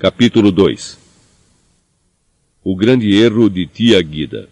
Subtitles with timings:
[0.00, 0.98] Capítulo 2
[2.64, 4.48] O grande erro de Tia Guida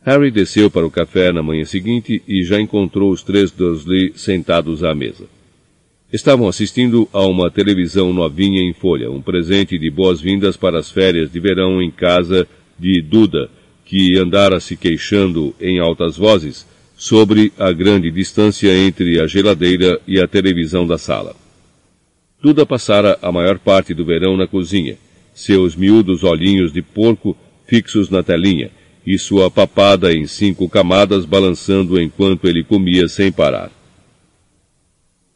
[0.00, 4.82] Harry desceu para o café na manhã seguinte e já encontrou os três Dursley sentados
[4.82, 5.26] à mesa.
[6.10, 11.30] Estavam assistindo a uma televisão novinha em folha, um presente de boas-vindas para as férias
[11.30, 12.48] de verão em casa
[12.78, 13.50] de Duda,
[13.84, 16.66] que andara se queixando em altas vozes
[16.96, 21.36] sobre a grande distância entre a geladeira e a televisão da sala.
[22.40, 24.96] Duda passara a maior parte do verão na cozinha,
[25.34, 28.70] seus miúdos olhinhos de porco fixos na telinha,
[29.04, 33.70] e sua papada em cinco camadas balançando enquanto ele comia sem parar.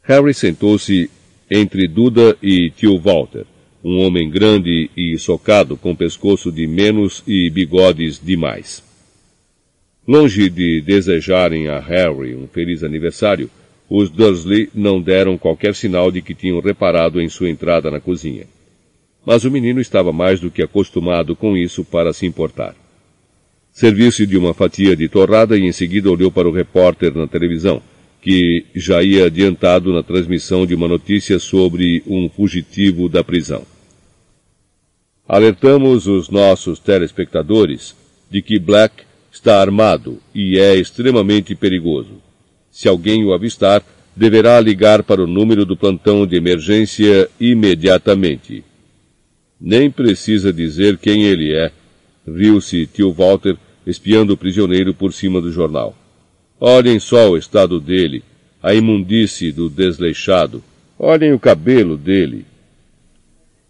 [0.03, 1.09] Harry sentou-se
[1.49, 3.45] entre Duda e tio Walter,
[3.83, 8.81] um homem grande e socado, com pescoço de menos e bigodes demais.
[10.07, 13.49] Longe de desejarem a Harry um feliz aniversário,
[13.95, 18.47] os Dursley não deram qualquer sinal de que tinham reparado em sua entrada na cozinha.
[19.23, 22.75] Mas o menino estava mais do que acostumado com isso para se importar.
[23.71, 27.83] Serviu-se de uma fatia de torrada e em seguida olhou para o repórter na televisão,
[28.19, 33.61] que já ia adiantado na transmissão de uma notícia sobre um fugitivo da prisão.
[35.27, 37.95] Alertamos os nossos telespectadores
[38.27, 42.22] de que Black está armado e é extremamente perigoso.
[42.73, 43.83] Se alguém o avistar,
[44.15, 48.63] deverá ligar para o número do plantão de emergência imediatamente.
[49.61, 51.71] Nem precisa dizer quem ele é,
[52.27, 55.95] riu-se tio Walter, espiando o prisioneiro por cima do jornal.
[56.59, 58.23] Olhem só o estado dele,
[58.61, 60.63] a imundície do desleixado.
[60.97, 62.43] Olhem o cabelo dele.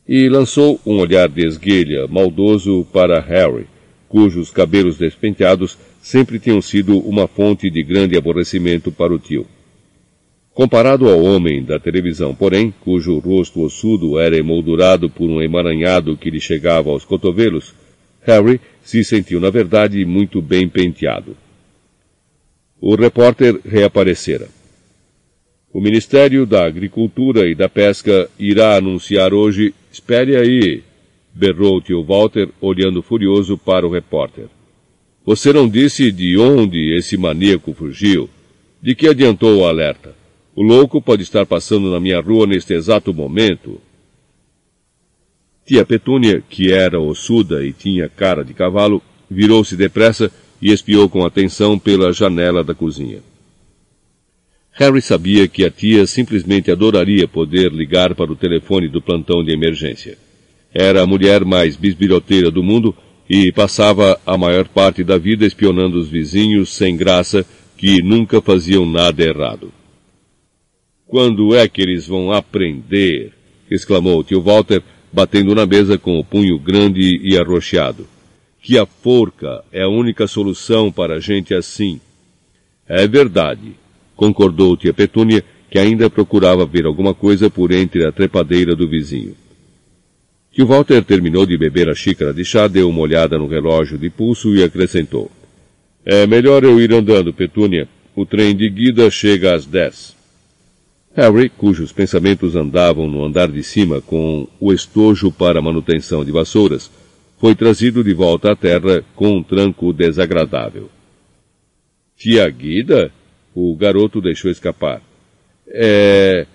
[0.07, 3.67] E lançou um olhar de esguelha, maldoso para Harry,
[4.07, 9.47] cujos cabelos despenteados sempre tinham sido uma fonte de grande aborrecimento para o tio.
[10.53, 16.29] Comparado ao homem da televisão, porém, cujo rosto ossudo era emoldurado por um emaranhado que
[16.29, 17.73] lhe chegava aos cotovelos,
[18.21, 21.37] Harry se sentiu, na verdade, muito bem penteado.
[22.81, 24.49] O repórter reaparecera.
[25.73, 29.73] O Ministério da Agricultura e da Pesca irá anunciar hoje.
[29.91, 30.83] Espere aí,
[31.33, 34.47] berrou o tio Walter, olhando furioso para o repórter.
[35.25, 38.29] Você não disse de onde esse maníaco fugiu?
[38.81, 40.13] De que adiantou o alerta?
[40.53, 43.79] O louco pode estar passando na minha rua neste exato momento.
[45.65, 49.01] Tia Petúnia, que era ossuda e tinha cara de cavalo,
[49.31, 50.29] virou-se depressa
[50.61, 53.21] e espiou com atenção pela janela da cozinha.
[54.73, 59.53] Harry sabia que a tia simplesmente adoraria poder ligar para o telefone do plantão de
[59.53, 60.17] emergência.
[60.73, 62.93] Era a mulher mais bisbilhoteira do mundo
[63.29, 67.45] e passava a maior parte da vida espionando os vizinhos sem graça
[67.77, 69.71] que nunca faziam nada errado.
[71.07, 73.33] Quando é que eles vão aprender?
[73.69, 74.81] exclamou o tio Walter,
[75.11, 78.07] batendo na mesa com o punho grande e arroxeado.
[78.61, 81.99] Que a forca é a única solução para gente assim.
[82.87, 83.73] É verdade,
[84.15, 89.35] concordou tia Petúnia, que ainda procurava ver alguma coisa por entre a trepadeira do vizinho.
[90.53, 94.07] Que Walter terminou de beber a xícara de chá, deu uma olhada no relógio de
[94.11, 95.31] pulso e acrescentou.
[96.05, 97.89] É melhor eu ir andando, Petúnia.
[98.15, 100.15] O trem de guida chega às dez.
[101.15, 106.91] Harry, cujos pensamentos andavam no andar de cima com o estojo para manutenção de vassouras,
[107.39, 110.87] foi trazido de volta à terra com um tranco desagradável.
[112.15, 113.11] Tia Guida?
[113.55, 115.01] O garoto deixou escapar.
[115.67, 116.45] É,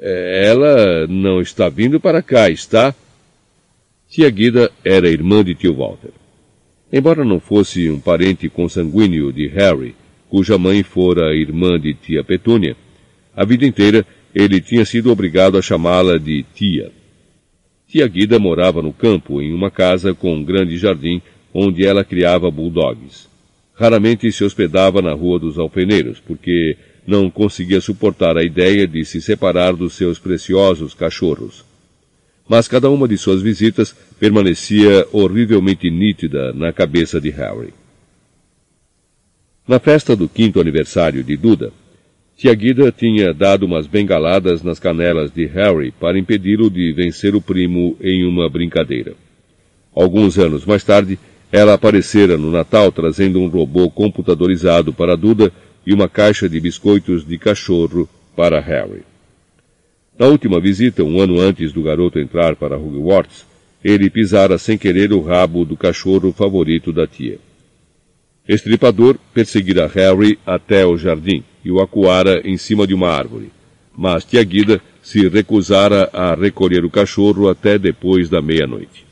[0.00, 0.46] é.
[0.46, 2.94] Ela não está vindo para cá, está?
[4.10, 6.12] Tia Guida era irmã de tio Walter.
[6.90, 9.94] Embora não fosse um parente consanguíneo de Harry,
[10.30, 12.74] cuja mãe fora irmã de tia Petúnia,
[13.36, 16.90] a vida inteira ele tinha sido obrigado a chamá-la de tia.
[17.86, 21.20] Tia Guida morava no campo, em uma casa com um grande jardim,
[21.52, 23.28] onde ela criava bulldogs.
[23.74, 29.20] Raramente se hospedava na Rua dos Alfeneiros, porque não conseguia suportar a ideia de se
[29.20, 31.67] separar dos seus preciosos cachorros
[32.48, 37.74] mas cada uma de suas visitas permanecia horrivelmente nítida na cabeça de Harry.
[39.66, 41.70] Na festa do quinto aniversário de Duda,
[42.38, 47.40] Tia Guida tinha dado umas bengaladas nas canelas de Harry para impedi-lo de vencer o
[47.40, 49.14] primo em uma brincadeira.
[49.94, 51.18] Alguns anos mais tarde,
[51.50, 55.52] ela aparecera no Natal trazendo um robô computadorizado para Duda
[55.84, 59.07] e uma caixa de biscoitos de cachorro para Harry.
[60.18, 63.46] Na última visita, um ano antes do garoto entrar para Hogwarts,
[63.84, 67.38] ele pisara sem querer o rabo do cachorro favorito da tia.
[68.48, 73.52] Estripador perseguira Harry até o jardim e o acuara em cima de uma árvore.
[73.96, 79.06] Mas tia Guida se recusara a recolher o cachorro até depois da meia-noite.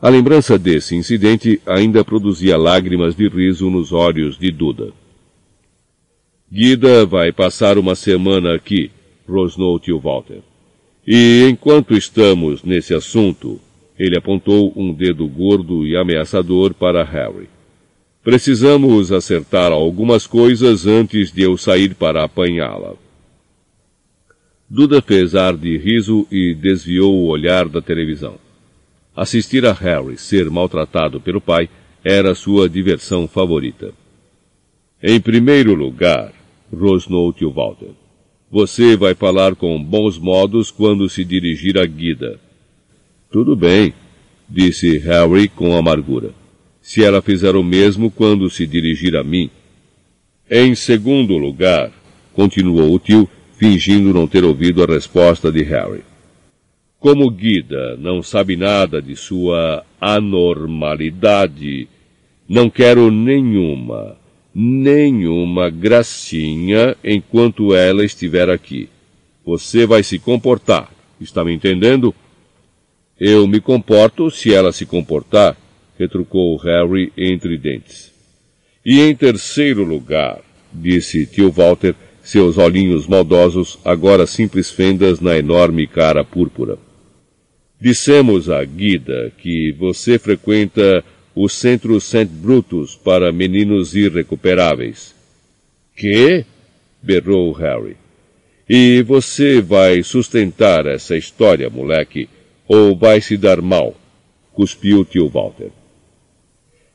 [0.00, 4.92] A lembrança desse incidente ainda produzia lágrimas de riso nos olhos de Duda.
[6.52, 8.90] Guida vai passar uma semana aqui,
[9.28, 10.40] rosnou tio Walter.
[11.06, 13.60] E enquanto estamos nesse assunto,
[13.98, 17.48] ele apontou um dedo gordo e ameaçador para Harry.
[18.22, 22.94] Precisamos acertar algumas coisas antes de eu sair para apanhá-la.
[24.68, 28.34] Duda fez ar de riso e desviou o olhar da televisão.
[29.14, 31.70] Assistir a Harry ser maltratado pelo pai
[32.04, 33.92] era sua diversão favorita.
[35.00, 36.32] Em primeiro lugar,
[36.72, 37.90] rosnou tio Walter,
[38.50, 42.38] você vai falar com bons modos quando se dirigir a Guida.
[43.30, 43.92] Tudo bem,
[44.48, 46.30] disse Harry com amargura.
[46.80, 49.50] Se ela fizer o mesmo quando se dirigir a mim.
[50.48, 51.90] Em segundo lugar,
[52.32, 53.28] continuou o tio,
[53.58, 56.04] fingindo não ter ouvido a resposta de Harry.
[57.00, 61.88] Como Guida não sabe nada de sua anormalidade,
[62.48, 64.16] não quero nenhuma,
[64.58, 68.88] nenhuma gracinha enquanto ela estiver aqui.
[69.44, 72.14] Você vai se comportar, está me entendendo?
[73.20, 75.54] Eu me comporto se ela se comportar,
[75.98, 78.10] retrucou Harry entre dentes.
[78.82, 80.40] E em terceiro lugar,
[80.72, 86.78] disse tio Walter, seus olhinhos maldosos agora simples fendas na enorme cara púrpura.
[87.78, 91.04] Dissemos a Guida que você frequenta
[91.38, 92.24] o Centro St.
[92.24, 95.14] Brutus para meninos irrecuperáveis.
[95.94, 96.46] Que?
[97.02, 97.94] berrou Harry.
[98.66, 102.26] E você vai sustentar essa história, moleque,
[102.66, 103.94] ou vai se dar mal?
[104.54, 105.70] Cuspiu tio Walter.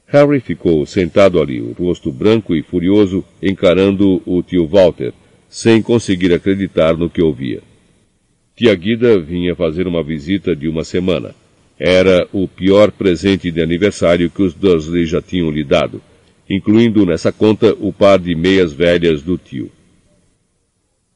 [0.07, 5.13] Harry ficou sentado ali, o rosto branco e furioso, encarando o tio Walter,
[5.47, 7.61] sem conseguir acreditar no que ouvia.
[8.55, 11.35] Tia Guida vinha fazer uma visita de uma semana.
[11.83, 15.99] Era o pior presente de aniversário que os Dursley já tinham lhe dado,
[16.47, 19.71] incluindo nessa conta o par de meias velhas do tio.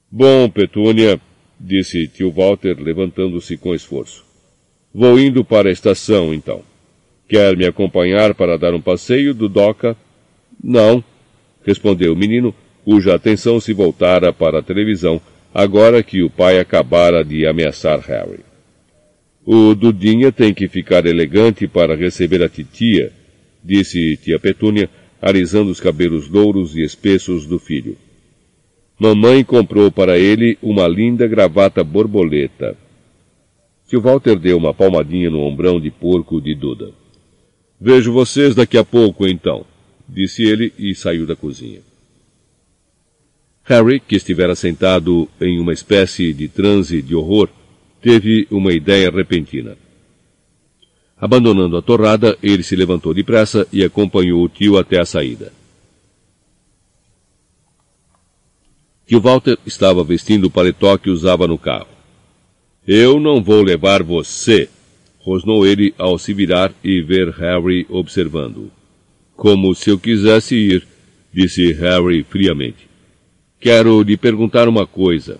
[0.09, 1.21] Bom, Petúnia,
[1.59, 4.25] disse tio Walter, levantando-se com esforço.
[4.91, 6.63] Vou indo para a estação, então.
[7.29, 9.95] Quer me acompanhar para dar um passeio do Doca?
[10.63, 11.03] Não,
[11.63, 15.21] respondeu o menino, cuja atenção se voltara para a televisão,
[15.53, 18.54] agora que o pai acabara de ameaçar Harry.
[19.45, 23.13] O Dudinha tem que ficar elegante para receber a titia,
[23.63, 24.89] disse tia Petúnia,
[25.21, 27.95] alisando os cabelos louros e espessos do filho.
[28.97, 32.75] Mamãe comprou para ele uma linda gravata borboleta.
[33.87, 36.91] Tio Walter deu uma palmadinha no ombrão de porco de Duda.
[37.79, 39.63] Vejo vocês daqui a pouco, então,
[40.09, 41.81] disse ele e saiu da cozinha.
[43.63, 47.49] Harry, que estivera sentado em uma espécie de transe de horror,
[48.05, 49.75] teve uma ideia repentina.
[51.17, 55.51] Abandonando a torrada, ele se levantou depressa e acompanhou o tio até a saída.
[59.07, 61.87] Tio Walter estava vestindo o paletó que usava no carro.
[62.87, 64.69] Eu não vou levar você,
[65.17, 68.71] rosnou ele ao se virar e ver Harry observando.
[69.35, 70.87] Como se eu quisesse ir,
[71.33, 72.87] disse Harry friamente.
[73.59, 75.39] Quero lhe perguntar uma coisa.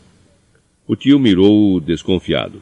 [0.87, 2.61] O tio mirou desconfiado.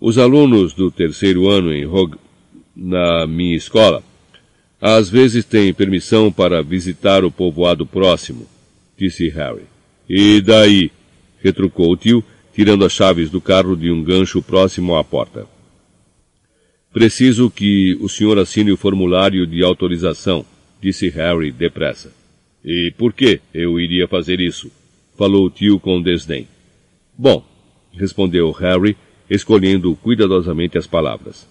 [0.00, 2.16] Os alunos do terceiro ano em Hog,
[2.74, 4.02] na minha escola,
[4.80, 8.46] às vezes têm permissão para visitar o povoado próximo,
[8.96, 9.64] disse Harry.
[10.08, 10.90] E daí?
[11.38, 12.24] retrucou o tio,
[12.54, 15.46] tirando as chaves do carro de um gancho próximo à porta.
[16.92, 20.44] Preciso que o senhor assine o formulário de autorização,
[20.82, 22.12] disse Harry depressa.
[22.64, 24.70] E por que eu iria fazer isso?
[25.16, 26.48] falou o tio com desdém.
[27.22, 27.44] Bom,
[27.92, 28.96] respondeu Harry,
[29.28, 31.46] escolhendo cuidadosamente as palavras.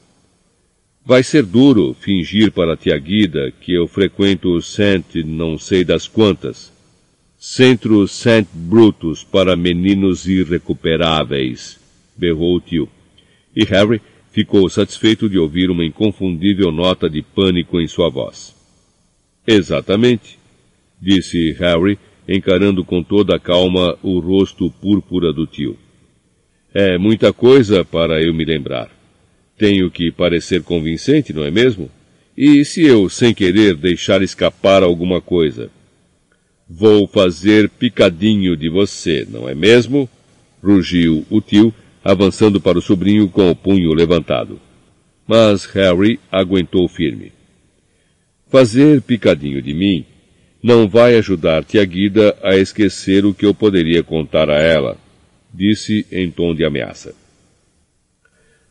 [1.05, 6.07] Vai ser duro fingir para tia Guida que eu frequento o Saint não sei das
[6.07, 6.73] quantas,
[7.37, 8.47] Centro St.
[8.51, 11.79] Brutus para meninos irrecuperáveis,
[12.17, 12.89] berrou o tio.
[13.55, 18.55] E Harry ficou satisfeito de ouvir uma inconfundível nota de pânico em sua voz.
[19.45, 20.39] Exatamente,
[20.99, 21.99] disse Harry,
[22.29, 25.75] encarando com toda a calma o rosto púrpura do tio.
[26.71, 28.87] É muita coisa para eu me lembrar.
[29.57, 31.89] Tenho que parecer convincente, não é mesmo?
[32.37, 35.71] E se eu, sem querer, deixar escapar alguma coisa?
[36.69, 40.07] Vou fazer picadinho de você, não é mesmo?
[40.63, 44.59] rugiu o tio, avançando para o sobrinho com o punho levantado.
[45.27, 47.31] Mas Harry aguentou firme.
[48.49, 50.05] Fazer picadinho de mim
[50.61, 54.97] não vai ajudar Tia Guida a esquecer o que eu poderia contar a ela.
[55.53, 57.15] disse em tom de ameaça.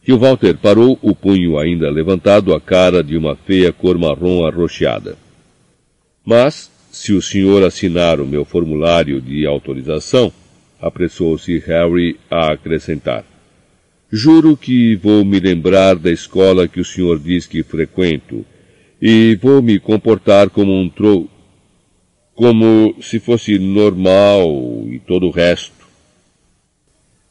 [0.05, 5.17] Tio Walter parou, o punho ainda levantado, a cara de uma feia cor marrom arroxeada.
[6.25, 10.33] Mas, se o senhor assinar o meu formulário de autorização,
[10.81, 13.25] apressou-se Harry a acrescentar.
[14.11, 18.47] Juro que vou me lembrar da escola que o senhor diz que frequento,
[19.01, 21.29] e vou me comportar como um tro...
[22.39, 24.47] como se fosse normal
[24.93, 25.73] e todo o resto.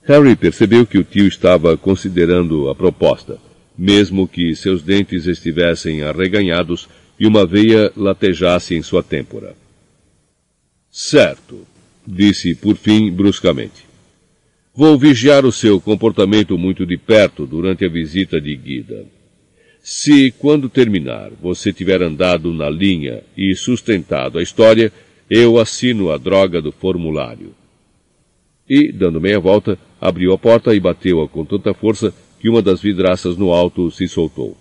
[0.04, 3.40] Harry percebeu que o tio estava considerando a proposta,
[3.78, 9.56] mesmo que seus dentes estivessem arreganhados e uma veia latejasse em sua têmpora.
[10.92, 11.66] Certo,
[12.06, 13.86] disse por fim bruscamente.
[14.76, 19.06] Vou vigiar o seu comportamento muito de perto durante a visita de Guida.
[19.90, 24.92] Se, quando terminar, você tiver andado na linha e sustentado a história,
[25.30, 27.56] eu assino a droga do formulário.
[28.70, 32.82] E, dando meia volta, abriu a porta e bateu-a com tanta força que uma das
[32.82, 34.58] vidraças no alto se soltou.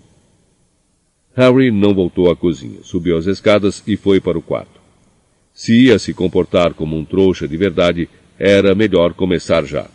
[1.34, 4.80] Harry não voltou à cozinha, subiu as escadas e foi para o quarto.
[5.52, 9.90] Se ia se comportar como um trouxa de verdade, era melhor começar já.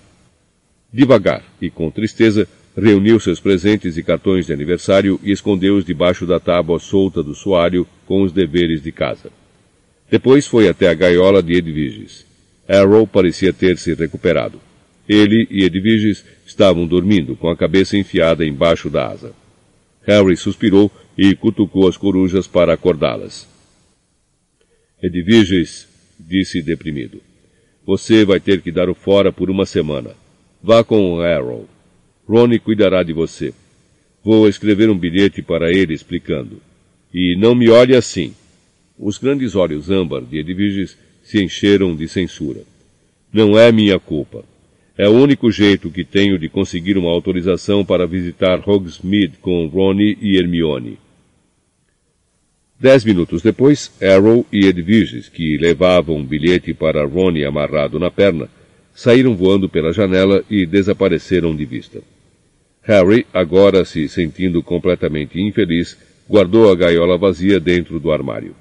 [0.92, 6.40] Devagar e com tristeza, reuniu seus presentes e cartões de aniversário e escondeu-os debaixo da
[6.40, 9.32] tábua solta do soalho com os deveres de casa.
[10.10, 12.26] Depois foi até a gaiola de Edviges.
[12.68, 14.60] Arrow parecia ter se recuperado.
[15.08, 19.34] Ele e Edviges estavam dormindo, com a cabeça enfiada embaixo da asa.
[20.06, 23.48] Harry suspirou e cutucou as corujas para acordá-las.
[25.02, 25.88] Edviges,
[26.20, 27.22] disse deprimido,
[27.86, 30.12] você vai ter que dar o fora por uma semana.
[30.62, 31.68] Vá com Arrow.
[32.32, 33.54] Ronnie cuidará de você.
[34.24, 36.62] Vou escrever um bilhete para ele explicando.
[37.14, 38.34] E não me olhe assim.
[38.98, 42.62] Os grandes olhos âmbar de Edviges se encheram de censura.
[43.34, 44.46] Não é minha culpa.
[44.98, 50.18] É o único jeito que tenho de conseguir uma autorização para visitar Hogsmeade com Ronnie
[50.22, 50.98] e Hermione.
[52.80, 58.48] Dez minutos depois, Arrow e Edviges, que levavam um bilhete para Ronnie amarrado na perna,
[58.96, 62.02] saíram voando pela janela e desapareceram de vista.
[62.84, 65.98] Harry, agora se sentindo completamente infeliz,
[66.28, 68.56] guardou a gaiola vazia dentro do armário.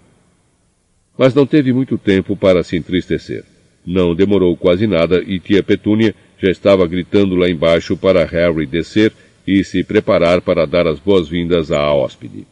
[1.17, 3.45] Mas não teve muito tempo para se entristecer.
[3.85, 9.12] Não demorou quase nada e tia Petúnia já estava gritando lá embaixo para Harry descer
[9.47, 12.47] e se preparar para dar as boas-vindas à hóspede.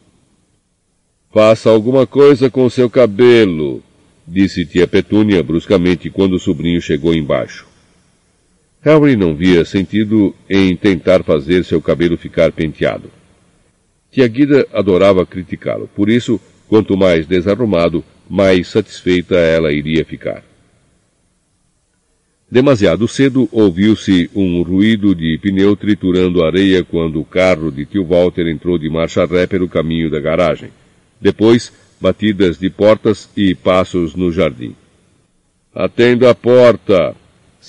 [1.31, 3.83] Faça alguma coisa com seu cabelo,
[4.27, 7.68] disse tia Petúnia bruscamente quando o sobrinho chegou embaixo.
[8.81, 13.11] Harry não via sentido em tentar fazer seu cabelo ficar penteado.
[14.09, 20.43] Tia Guida adorava criticá-lo, por isso, quanto mais desarrumado, mais satisfeita ela iria ficar.
[22.49, 28.47] Demasiado cedo ouviu-se um ruído de pneu triturando areia quando o carro de tio Walter
[28.47, 30.71] entrou de marcha ré pelo caminho da garagem.
[31.21, 31.71] Depois,
[32.01, 34.75] batidas de portas e passos no jardim.
[35.75, 37.15] Atendo a porta!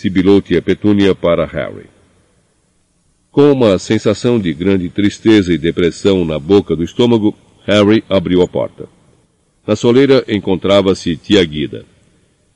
[0.00, 1.84] Sibilou tia Petúnia para Harry.
[3.30, 8.48] Com uma sensação de grande tristeza e depressão na boca do estômago, Harry abriu a
[8.48, 8.88] porta.
[9.66, 11.84] Na soleira encontrava-se tia Guida.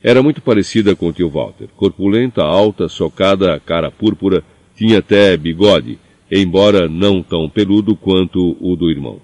[0.03, 1.69] Era muito parecida com tio Walter.
[1.77, 4.43] Corpulenta, alta, socada, cara púrpura,
[4.75, 5.99] tinha até bigode,
[6.33, 9.21] embora não tão peludo quanto o do irmão.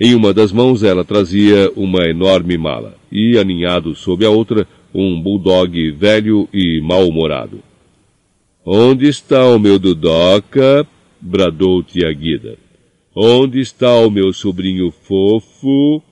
[0.00, 5.20] Em uma das mãos ela trazia uma enorme mala, e aninhado sob a outra, um
[5.20, 7.62] bulldog velho e mal-humorado.
[8.64, 10.86] Onde está o meu Dudoca?
[11.20, 12.56] bradou tia Guida.
[13.14, 16.02] Onde está o meu sobrinho fofo?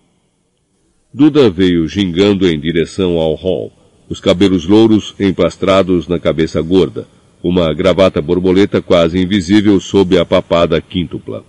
[1.13, 3.73] Duda veio gingando em direção ao hall,
[4.09, 7.07] os cabelos louros emplastrados na cabeça gorda,
[7.43, 11.45] uma gravata borboleta quase invisível sob a papada quíntupla.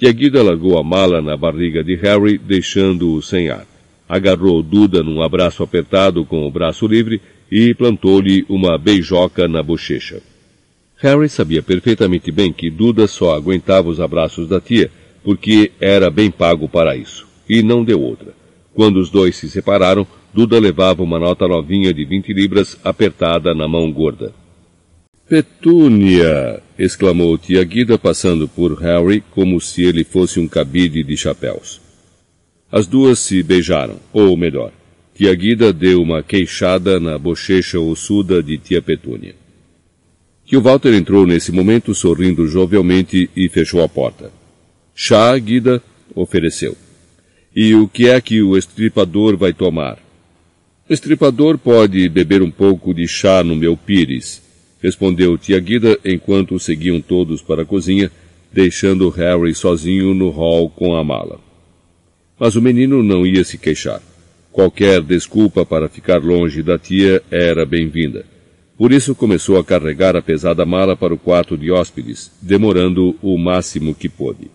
[0.00, 3.71] Guida largou a mala na barriga de Harry, deixando-o sem ar.
[4.12, 7.18] Agarrou Duda num abraço apertado com o braço livre
[7.50, 10.20] e plantou-lhe uma beijoca na bochecha.
[10.98, 14.90] Harry sabia perfeitamente bem que Duda só aguentava os abraços da tia
[15.24, 18.34] porque era bem pago para isso, e não deu outra.
[18.74, 23.66] Quando os dois se separaram, Duda levava uma nota novinha de vinte libras apertada na
[23.66, 24.34] mão gorda.
[25.26, 26.62] Petúnia!
[26.78, 31.81] exclamou tia Guida passando por Harry como se ele fosse um cabide de chapéus.
[32.72, 34.72] As duas se beijaram, ou melhor,
[35.14, 39.34] tia Guida deu uma queixada na bochecha ossuda de tia Petúnia.
[40.46, 44.32] Tio Walter entrou nesse momento sorrindo jovialmente e fechou a porta.
[44.94, 45.82] Chá, Guida,
[46.14, 46.74] ofereceu.
[47.54, 49.98] E o que é que o estripador vai tomar?
[50.88, 54.40] O estripador pode beber um pouco de chá no meu pires,
[54.82, 58.10] respondeu tia Guida enquanto seguiam todos para a cozinha,
[58.50, 61.51] deixando Harry sozinho no hall com a mala.
[62.42, 64.02] Mas o menino não ia se queixar.
[64.50, 68.26] Qualquer desculpa para ficar longe da tia era bem-vinda.
[68.76, 73.38] Por isso começou a carregar a pesada mala para o quarto de hóspedes, demorando o
[73.38, 74.50] máximo que pôde.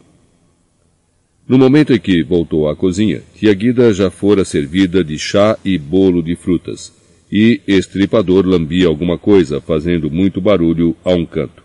[1.48, 5.78] No momento em que voltou à cozinha, tia Guida já fora servida de chá e
[5.78, 6.92] bolo de frutas,
[7.32, 11.64] e Estripador lambia alguma coisa, fazendo muito barulho a um canto.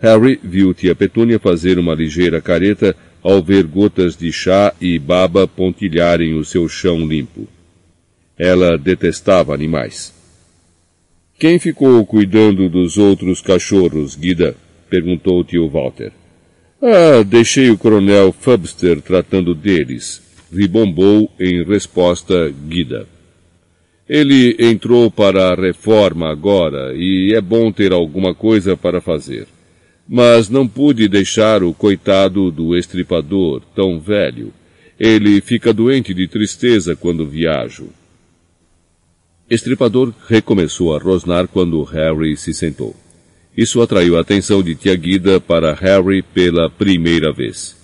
[0.00, 2.94] Harry viu tia Petúnia fazer uma ligeira careta
[3.26, 7.48] ao ver gotas de chá e baba pontilharem o seu chão limpo.
[8.38, 10.14] Ela detestava animais.
[11.36, 14.54] Quem ficou cuidando dos outros cachorros, Guida?
[14.88, 16.12] perguntou o tio Walter.
[16.80, 23.08] Ah, deixei o coronel Fubster tratando deles, ribombou em resposta Guida.
[24.08, 29.48] Ele entrou para a reforma agora e é bom ter alguma coisa para fazer.
[30.08, 34.52] Mas não pude deixar o coitado do estripador, tão velho.
[34.98, 37.88] Ele fica doente de tristeza quando viajo.
[39.48, 42.94] Estripador recomeçou a rosnar quando Harry se sentou.
[43.56, 47.76] Isso atraiu a atenção de tia Guida para Harry pela primeira vez.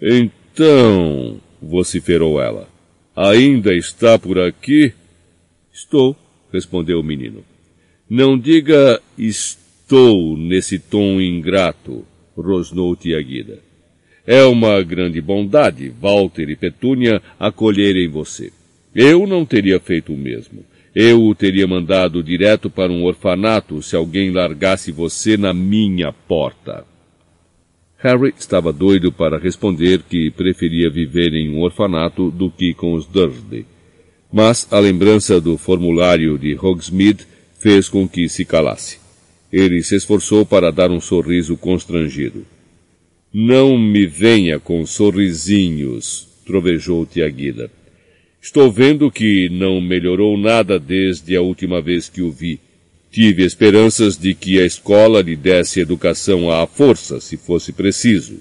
[0.00, 2.68] Então, vociferou ela,
[3.14, 4.92] ainda está por aqui?
[5.72, 6.16] Estou,
[6.52, 7.44] respondeu o menino.
[8.08, 9.65] Não diga estou
[10.36, 12.04] nesse tom ingrato,
[12.36, 13.60] rosnou tia Guida.
[14.26, 18.52] É uma grande bondade, Walter e Petúnia, acolherem você.
[18.94, 20.64] Eu não teria feito o mesmo.
[20.94, 26.84] Eu o teria mandado direto para um orfanato se alguém largasse você na minha porta.
[27.98, 33.06] Harry estava doido para responder que preferia viver em um orfanato do que com os
[33.06, 33.64] Dursley.
[34.32, 37.26] Mas a lembrança do formulário de Hogsmeade
[37.58, 39.05] fez com que se calasse.
[39.52, 42.46] Ele se esforçou para dar um sorriso constrangido.
[43.32, 47.70] Não me venha com sorrisinhos, trovejou Tiaguida.
[48.40, 52.60] Estou vendo que não melhorou nada desde a última vez que o vi.
[53.10, 58.38] Tive esperanças de que a escola lhe desse educação à força, se fosse preciso.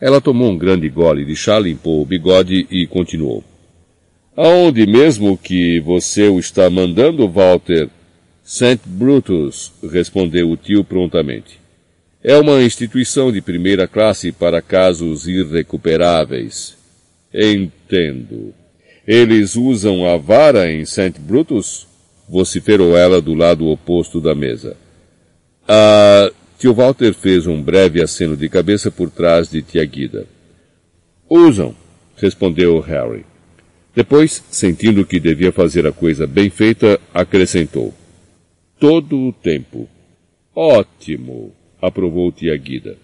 [0.00, 3.42] Ela tomou um grande gole de chá, limpou o bigode e continuou.
[4.36, 7.90] Aonde mesmo que você o está mandando, Walter?
[8.50, 8.80] St.
[8.86, 11.60] Brutus, respondeu o tio prontamente.
[12.24, 16.74] É uma instituição de primeira classe para casos irrecuperáveis.
[17.32, 18.54] Entendo.
[19.06, 21.20] Eles usam a vara em St.
[21.20, 21.86] Brutus?
[22.26, 24.78] vociferou ela do lado oposto da mesa.
[25.68, 30.26] Ah, tio Walter fez um breve aceno de cabeça por trás de tia Guida.
[31.28, 31.76] Usam,
[32.16, 33.26] respondeu Harry.
[33.94, 37.92] Depois, sentindo que devia fazer a coisa bem feita, acrescentou.
[38.78, 39.88] Todo o tempo.
[40.54, 42.96] Ótimo, aprovou tia Guida.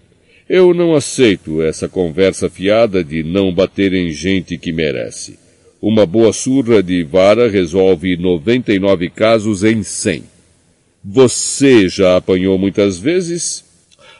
[0.48, 5.38] Eu não aceito essa conversa fiada de não bater em gente que merece.
[5.80, 10.24] Uma boa surra de vara resolve 99 casos em 100.
[11.04, 13.64] Você já apanhou muitas vezes?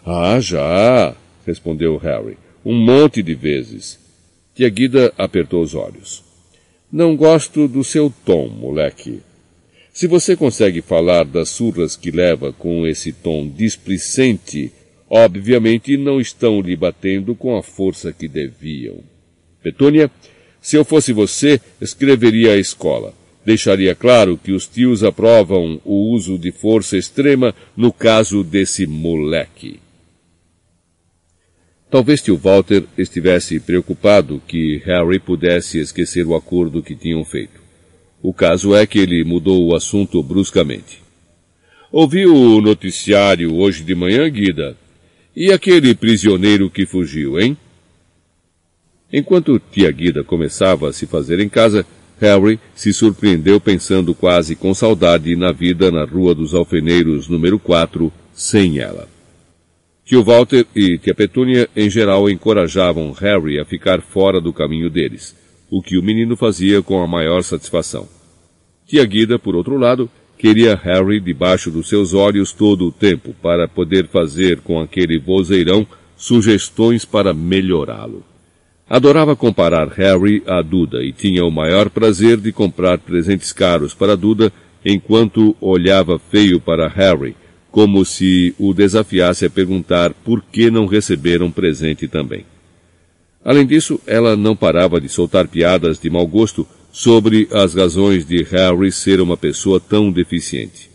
[0.05, 2.37] Ah, já, respondeu Harry.
[2.65, 3.99] Um monte de vezes.
[4.55, 6.23] Tia Guida apertou os olhos.
[6.93, 9.21] Não gosto do seu tom, moleque.
[9.95, 14.73] Se você consegue falar das surras que leva com esse tom displicente,
[15.09, 19.05] obviamente não estão lhe batendo com a força que deviam.
[19.63, 20.11] Petúnia,
[20.61, 23.15] se eu fosse você, escreveria à escola.
[23.47, 29.79] Deixaria claro que os tios aprovam o uso de força extrema no caso desse moleque.
[31.89, 37.54] Talvez tio Walter estivesse preocupado que Harry pudesse esquecer o acordo que tinham feito.
[38.25, 41.03] O caso é que ele mudou o assunto bruscamente.
[41.93, 44.79] Ouviu o noticiário hoje de manhã, Guida?
[45.37, 47.55] E aquele prisioneiro que fugiu, hein?
[49.13, 51.85] Enquanto tia Guida começava a se fazer em casa,
[52.19, 58.11] Harry se surpreendeu pensando quase com saudade na vida na Rua dos Alfeneiros número 4,
[58.33, 59.07] sem ela.
[60.03, 65.37] Tio Walter e tia Petúnia, em geral, encorajavam Harry a ficar fora do caminho deles,
[65.71, 68.14] o que o menino fazia com a maior satisfação.
[68.87, 73.67] Tia Guida, por outro lado, queria Harry debaixo dos seus olhos todo o tempo para
[73.67, 78.23] poder fazer com aquele vozeirão sugestões para melhorá-lo.
[78.89, 84.17] Adorava comparar Harry a Duda e tinha o maior prazer de comprar presentes caros para
[84.17, 84.53] Duda
[84.85, 87.35] enquanto olhava feio para Harry,
[87.71, 92.45] como se o desafiasse a perguntar por que não receberam presente também.
[93.43, 98.45] Além disso, ela não parava de soltar piadas de mau gosto sobre as razões de
[98.45, 100.89] Harry ser uma pessoa tão deficiente.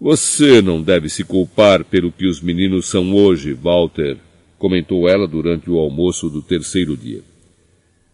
[0.00, 4.16] Você não deve se culpar pelo que os meninos são hoje, Walter,
[4.60, 7.22] comentou ela durante o almoço do terceiro dia.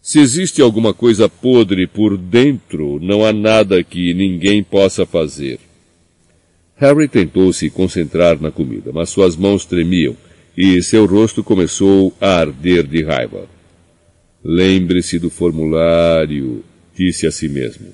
[0.00, 5.60] Se existe alguma coisa podre por dentro, não há nada que ninguém possa fazer.
[6.76, 10.16] Harry tentou se concentrar na comida, mas suas mãos tremiam
[10.56, 13.57] e seu rosto começou a arder de raiva.
[14.44, 17.88] Lembre-se do formulário, disse a si mesmo.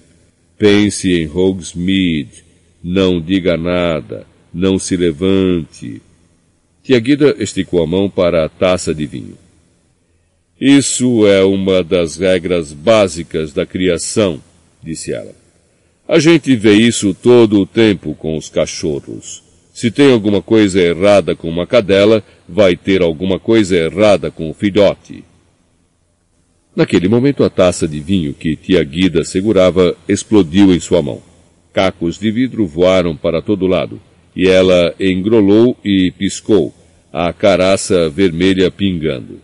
[0.59, 2.44] Pense em Hogsmeade
[2.85, 4.26] não diga nada.
[4.52, 6.02] Não se levante.
[6.83, 9.38] Tiaguida esticou a mão para a taça de vinho.
[10.61, 14.38] Isso é uma das regras básicas da criação,
[14.83, 15.35] disse ela.
[16.07, 19.42] A gente vê isso todo o tempo com os cachorros.
[19.72, 24.54] Se tem alguma coisa errada com uma cadela, vai ter alguma coisa errada com o
[24.54, 25.24] filhote.
[26.76, 31.22] Naquele momento a taça de vinho que tia Guida segurava explodiu em sua mão.
[31.72, 34.00] Cacos de vidro voaram para todo lado,
[34.34, 36.74] e ela engrolou e piscou,
[37.12, 39.40] a caraça vermelha pingando.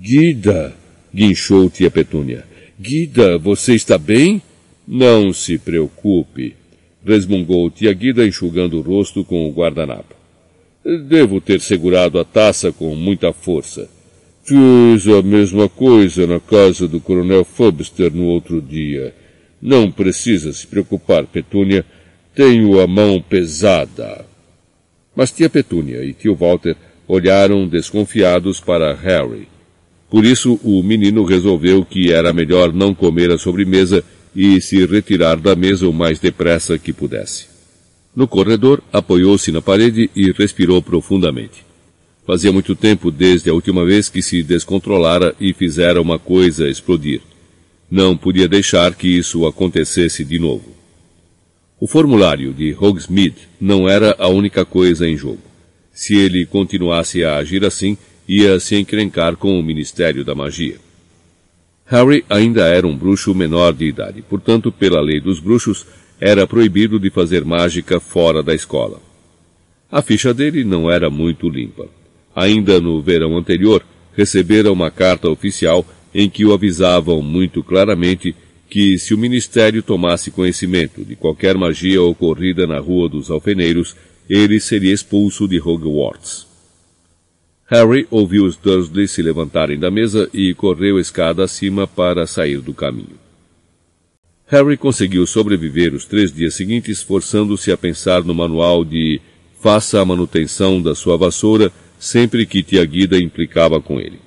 [0.00, 0.74] Guida!
[1.14, 2.44] guinchou tia Petúnia.
[2.80, 4.40] Guida, você está bem?
[4.88, 6.56] Não se preocupe,
[7.04, 10.14] resmungou tia Guida enxugando o rosto com o guardanapo.
[11.06, 13.88] Devo ter segurado a taça com muita força.
[14.44, 19.14] Fiz a mesma coisa na casa do coronel Fubster no outro dia.
[19.60, 21.86] Não precisa se preocupar, Petúnia.
[22.34, 24.26] Tenho a mão pesada.
[25.14, 26.76] Mas tia Petúnia e tio Walter
[27.06, 29.46] olharam desconfiados para Harry.
[30.10, 34.02] Por isso, o menino resolveu que era melhor não comer a sobremesa
[34.34, 37.46] e se retirar da mesa o mais depressa que pudesse.
[38.14, 41.71] No corredor, apoiou-se na parede e respirou profundamente.
[42.24, 47.20] Fazia muito tempo desde a última vez que se descontrolara e fizera uma coisa explodir.
[47.90, 50.72] Não podia deixar que isso acontecesse de novo.
[51.80, 55.42] O formulário de Hogsmeade não era a única coisa em jogo.
[55.92, 60.76] Se ele continuasse a agir assim, ia se encrencar com o Ministério da Magia.
[61.84, 65.84] Harry ainda era um bruxo menor de idade, portanto, pela lei dos bruxos,
[66.20, 69.00] era proibido de fazer mágica fora da escola.
[69.90, 71.88] A ficha dele não era muito limpa.
[72.34, 78.34] Ainda no verão anterior, recebera uma carta oficial em que o avisavam muito claramente
[78.68, 83.94] que se o ministério tomasse conhecimento de qualquer magia ocorrida na Rua dos Alfeneiros,
[84.28, 86.46] ele seria expulso de Hogwarts.
[87.66, 92.74] Harry ouviu os Dursley se levantarem da mesa e correu escada acima para sair do
[92.74, 93.20] caminho.
[94.46, 99.20] Harry conseguiu sobreviver os três dias seguintes forçando-se a pensar no manual de
[99.60, 104.18] faça a manutenção da sua vassoura sempre que Tia Guida implicava com ele.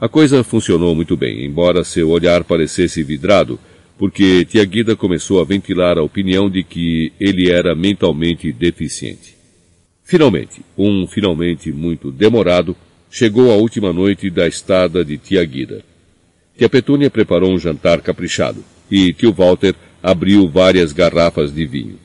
[0.00, 3.60] A coisa funcionou muito bem, embora seu olhar parecesse vidrado,
[3.96, 9.36] porque Tia Guida começou a ventilar a opinião de que ele era mentalmente deficiente.
[10.02, 12.74] Finalmente, um finalmente muito demorado,
[13.08, 15.84] chegou a última noite da estada de Tia Guida.
[16.58, 22.00] Tia Petúnia preparou um jantar caprichado, e tio Walter abriu várias garrafas de vinho.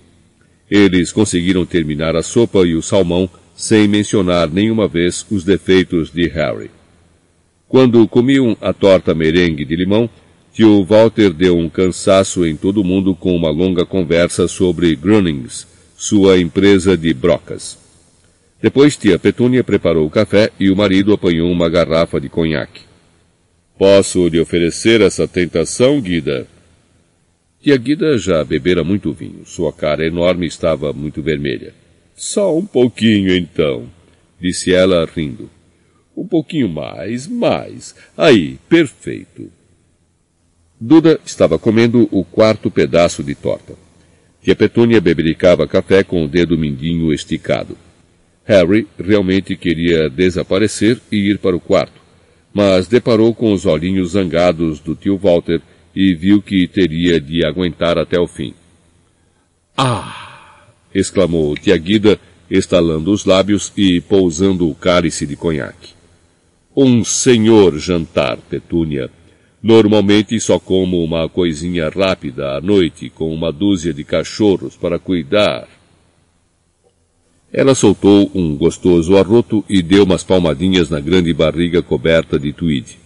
[0.70, 6.28] Eles conseguiram terminar a sopa e o salmão sem mencionar nenhuma vez os defeitos de
[6.28, 6.72] Harry.
[7.68, 10.10] Quando comiam a torta merengue de limão,
[10.54, 16.38] tio Walter deu um cansaço em todo mundo com uma longa conversa sobre Grunnings, sua
[16.40, 17.78] empresa de brocas.
[18.62, 22.82] Depois tia Petúnia preparou o café e o marido apanhou uma garrafa de conhaque.
[23.78, 26.46] Posso lhe oferecer essa tentação, Guida?
[27.62, 29.46] Tia Guida já bebera muito vinho.
[29.46, 31.74] Sua cara enorme estava muito vermelha.
[32.16, 33.90] Só um pouquinho, então,
[34.40, 35.50] disse ela rindo.
[36.16, 37.96] Um pouquinho mais, mais.
[38.18, 39.52] Aí, perfeito.
[40.80, 43.74] Duda estava comendo o quarto pedaço de torta.
[44.44, 47.78] Tia Petúnia bebericava café com o dedo mindinho esticado.
[48.44, 52.02] Harry realmente queria desaparecer e ir para o quarto,
[52.52, 55.62] mas deparou com os olhinhos zangados do tio Walter
[55.96, 58.54] e viu que teria de aguentar até o fim.
[59.78, 60.31] Ah!
[60.94, 65.94] Exclamou tia Guida, estalando os lábios e pousando o cálice de conhaque.
[66.76, 69.10] Um senhor jantar, Petúnia.
[69.62, 75.68] Normalmente só como uma coisinha rápida à noite com uma dúzia de cachorros para cuidar.
[77.54, 82.98] Ela soltou um gostoso arroto e deu umas palmadinhas na grande barriga coberta de tweed.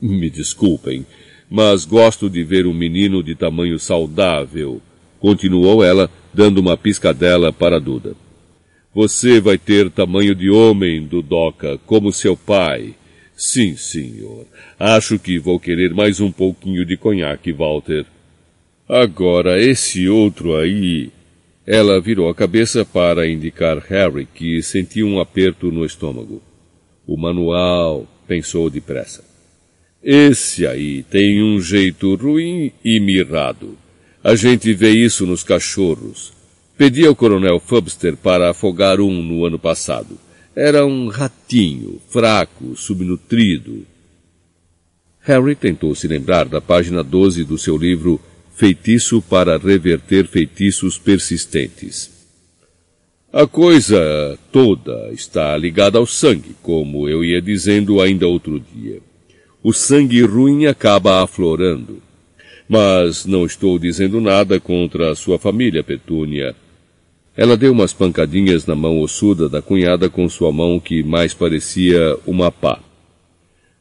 [0.00, 1.04] Me desculpem,
[1.50, 4.80] mas gosto de ver um menino de tamanho saudável,
[5.20, 8.16] continuou ela, dando uma piscadela para Duda.
[8.92, 12.94] Você vai ter tamanho de homem, Dudoca, como seu pai.
[13.36, 14.46] Sim, senhor.
[14.78, 18.04] Acho que vou querer mais um pouquinho de conhaque, Walter.
[18.88, 21.10] Agora, esse outro aí.
[21.66, 26.42] Ela virou a cabeça para indicar Harry que sentia um aperto no estômago.
[27.06, 29.24] O manual, pensou depressa.
[30.02, 33.78] Esse aí tem um jeito ruim e mirrado.
[34.22, 36.32] A gente vê isso nos cachorros.
[36.76, 40.18] Pedi ao coronel Fubster para afogar um no ano passado.
[40.54, 43.86] Era um ratinho, fraco, subnutrido.
[45.20, 48.20] Harry tentou se lembrar da página 12 do seu livro
[48.54, 52.10] Feitiço para Reverter Feitiços Persistentes.
[53.32, 59.00] A coisa toda está ligada ao sangue, como eu ia dizendo ainda outro dia.
[59.62, 62.02] O sangue ruim acaba aflorando.
[62.72, 66.54] Mas não estou dizendo nada contra a sua família, Petúnia.
[67.36, 72.16] Ela deu umas pancadinhas na mão ossuda da cunhada com sua mão que mais parecia
[72.24, 72.78] uma pá.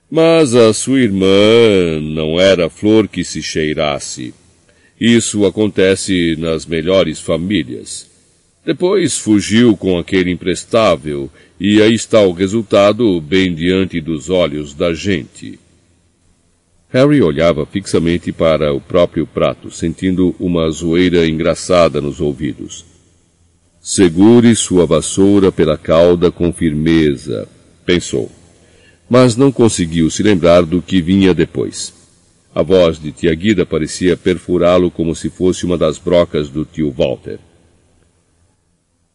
[0.10, 4.34] Mas a sua irmã não era flor que se cheirasse.
[5.00, 8.10] Isso acontece nas melhores famílias.
[8.66, 14.96] Depois fugiu com aquele imprestável, e aí está o resultado bem diante dos olhos da
[14.96, 15.60] gente.
[16.92, 22.84] Harry olhava fixamente para o próprio prato, sentindo uma zoeira engraçada nos ouvidos.
[23.80, 27.48] Segure sua vassoura pela cauda com firmeza,
[27.86, 28.32] pensou.
[29.08, 31.94] Mas não conseguiu se lembrar do que vinha depois.
[32.54, 36.92] A voz de tia Guida parecia perfurá-lo como se fosse uma das brocas do tio
[36.92, 37.40] Walter.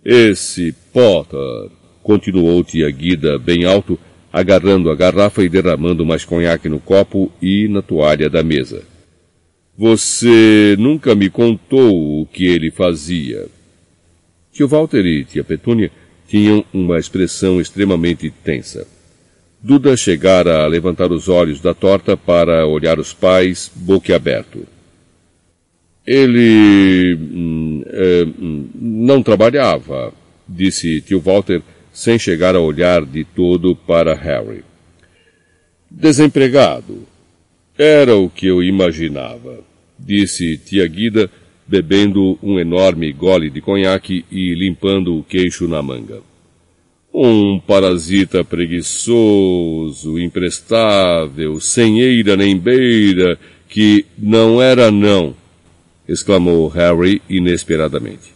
[0.05, 1.71] Esse Potter,
[2.05, 3.99] continuou tia Guida bem alto,
[4.35, 8.83] agarrando a garrafa e derramando mais conhaque no copo e na toalha da mesa.
[9.79, 13.47] Você nunca me contou o que ele fazia.
[14.53, 15.88] Tio Walter e tia Petúnia
[16.27, 18.88] tinham uma expressão extremamente tensa.
[19.62, 24.66] Duda chegara a levantar os olhos da torta para olhar os pais, boquiaberto.
[26.05, 28.27] Ele hum, é,
[28.75, 30.12] não trabalhava,
[30.49, 31.62] disse tio Walter,
[31.94, 34.64] sem chegar a olhar de todo para Harry.
[35.88, 37.07] Desempregado.
[37.78, 39.61] Era o que eu imaginava,
[39.98, 41.30] disse tia Guida,
[41.66, 46.20] bebendo um enorme gole de conhaque e limpando o queixo na manga.
[47.12, 55.35] Um parasita preguiçoso, imprestável, sem eira nem beira, que não era não,
[56.09, 58.35] exclamou Harry inesperadamente.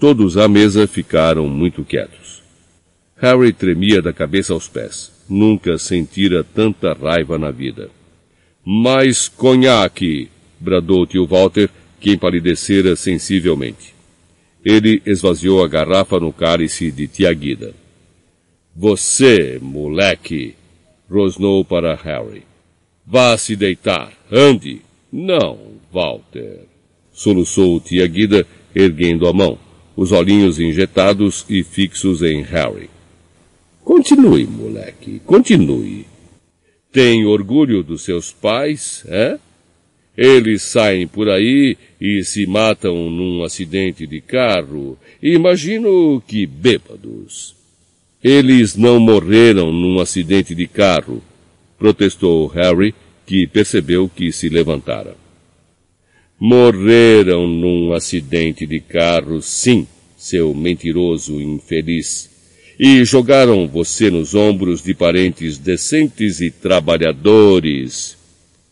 [0.00, 2.17] Todos à mesa ficaram muito quietos.
[3.20, 5.12] Harry tremia da cabeça aos pés.
[5.28, 7.90] Nunca sentira tanta raiva na vida.
[8.64, 10.28] Mais conhaque!
[10.60, 11.68] bradou tio Walter,
[12.00, 13.94] que empalidecera sensivelmente.
[14.64, 17.74] Ele esvaziou a garrafa no cálice de tia Guida.
[18.74, 20.54] Você, moleque!
[21.10, 22.42] rosnou para Harry.
[23.04, 24.12] Vá se deitar.
[24.30, 24.82] Ande.
[25.10, 25.58] Não,
[25.92, 26.66] Walter.
[27.12, 29.58] Soluçou tia Guida, erguendo a mão,
[29.96, 32.88] os olhinhos injetados e fixos em Harry.
[33.88, 36.04] Continue, moleque, continue.
[36.92, 39.38] Tem orgulho dos seus pais, é?
[40.14, 44.98] Eles saem por aí e se matam num acidente de carro.
[45.22, 47.56] Imagino que bêbados.
[48.22, 51.22] Eles não morreram num acidente de carro,
[51.78, 55.16] protestou Harry, que percebeu que se levantara.
[56.38, 62.27] Morreram num acidente de carro, sim, seu mentiroso infeliz.
[62.78, 68.16] E jogaram você nos ombros de parentes decentes e trabalhadores,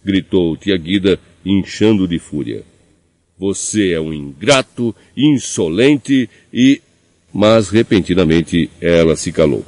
[0.05, 2.63] gritou Tia Guida, inchando de fúria.
[3.37, 6.81] Você é um ingrato, insolente e.
[7.35, 9.65] Mas repentinamente ela se calou.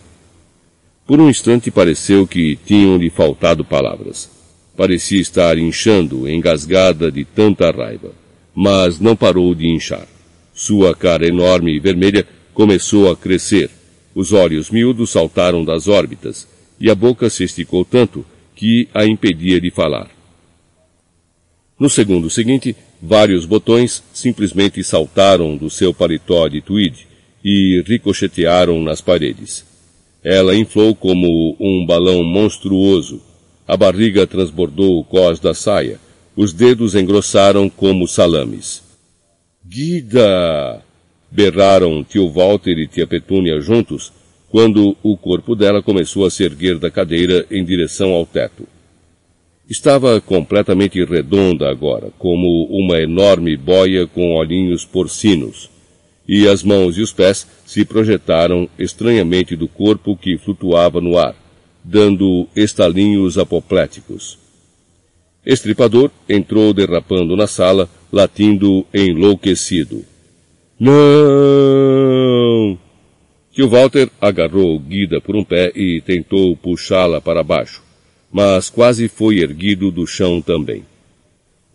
[1.04, 4.30] Por um instante pareceu que tinham-lhe faltado palavras.
[4.76, 8.12] Parecia estar inchando, engasgada de tanta raiva.
[8.54, 10.06] Mas não parou de inchar.
[10.54, 12.24] Sua cara enorme e vermelha
[12.54, 13.68] começou a crescer.
[14.18, 16.48] Os olhos miúdos saltaram das órbitas,
[16.80, 18.26] e a boca se esticou tanto
[18.56, 20.10] que a impedia de falar.
[21.78, 27.06] No segundo seguinte, vários botões simplesmente saltaram do seu paletó de tweed
[27.44, 29.64] e ricochetearam nas paredes.
[30.24, 33.22] Ela inflou como um balão monstruoso.
[33.68, 36.00] A barriga transbordou o cós da saia.
[36.34, 38.82] Os dedos engrossaram como salames.
[39.64, 40.87] Guida!
[41.30, 44.12] Berraram tio Walter e tia Petúnia juntos,
[44.50, 48.66] quando o corpo dela começou a se erguer da cadeira em direção ao teto.
[49.68, 55.68] Estava completamente redonda agora, como uma enorme boia com olhinhos porcinos,
[56.26, 61.34] e as mãos e os pés se projetaram estranhamente do corpo que flutuava no ar,
[61.84, 64.38] dando estalinhos apopléticos.
[65.44, 70.04] Estripador entrou derrapando na sala, latindo enlouquecido.
[70.80, 72.78] Não!
[73.52, 77.82] Tio Walter agarrou Guida por um pé e tentou puxá-la para baixo,
[78.30, 80.84] mas quase foi erguido do chão também.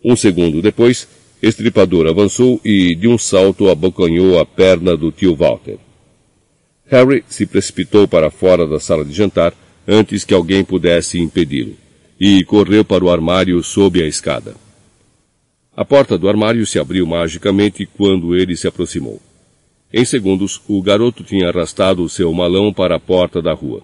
[0.03, 1.05] Um segundo depois,
[1.41, 5.77] Estripador avançou e, de um salto, abocanhou a perna do tio Walter.
[6.87, 9.53] Harry se precipitou para fora da sala de jantar
[9.85, 11.75] antes que alguém pudesse impedi-lo,
[12.17, 14.55] e correu para o armário sob a escada.
[15.75, 19.19] A porta do armário se abriu magicamente quando ele se aproximou.
[19.91, 23.81] Em segundos, o garoto tinha arrastado o seu malão para a porta da rua.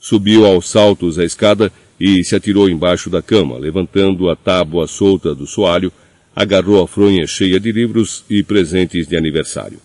[0.00, 5.32] Subiu aos saltos a escada e se atirou embaixo da cama, levantando a tábua solta
[5.32, 5.92] do soalho,
[6.34, 9.78] agarrou a fronha cheia de livros e presentes de aniversário.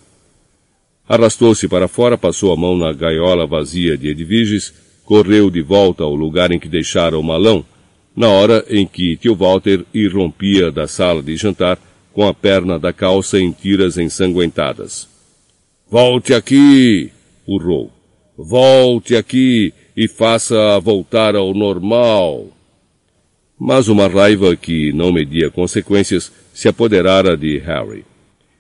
[1.08, 4.74] Arrastou-se para fora, passou a mão na gaiola vazia de Edviges,
[5.06, 7.64] correu de volta ao lugar em que deixara o malão,
[8.18, 11.78] na hora em que tio Walter irrompia da sala de jantar
[12.12, 15.08] com a perna da calça em tiras ensanguentadas.
[15.88, 17.12] Volte aqui!
[17.48, 17.92] urrou.
[18.36, 22.48] Volte aqui e faça voltar ao normal.
[23.60, 28.04] Mas uma raiva que não media consequências se apoderara de Harry.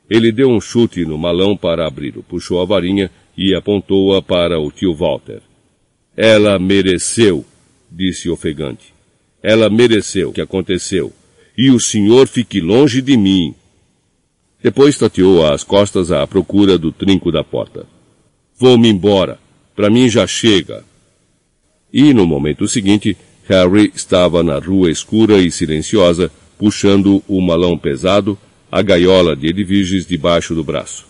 [0.07, 4.71] Ele deu um chute no malão para abri-lo, puxou a varinha e apontou-a para o
[4.71, 5.41] tio Walter.
[6.15, 7.43] Ela mereceu,
[7.91, 8.96] disse ofegante.
[9.49, 11.13] Ela mereceu o que aconteceu.
[11.57, 13.55] E o senhor fique longe de mim.
[14.61, 17.85] Depois tateou às costas à procura do trinco da porta.
[18.59, 19.39] Vou-me embora.
[19.73, 20.83] Para mim já chega.
[21.93, 28.37] E no momento seguinte, Harry estava na rua escura e silenciosa, puxando o malão pesado,
[28.69, 31.06] a gaiola de Edviges debaixo do braço.